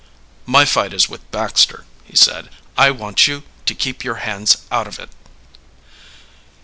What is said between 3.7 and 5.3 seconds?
keep your hands out of it."